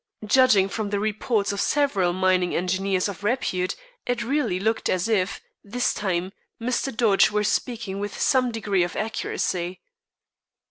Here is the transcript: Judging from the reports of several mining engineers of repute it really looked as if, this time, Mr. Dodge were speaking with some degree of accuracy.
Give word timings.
Judging 0.25 0.67
from 0.67 0.89
the 0.89 0.99
reports 0.99 1.51
of 1.51 1.61
several 1.61 2.11
mining 2.11 2.55
engineers 2.55 3.07
of 3.07 3.23
repute 3.23 3.75
it 4.07 4.23
really 4.23 4.59
looked 4.59 4.89
as 4.89 5.07
if, 5.07 5.39
this 5.63 5.93
time, 5.93 6.31
Mr. 6.59 6.91
Dodge 6.91 7.29
were 7.29 7.43
speaking 7.43 7.99
with 7.99 8.19
some 8.19 8.51
degree 8.51 8.81
of 8.81 8.95
accuracy. 8.95 9.79